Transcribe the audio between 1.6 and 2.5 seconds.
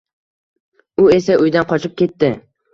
qochib ketdi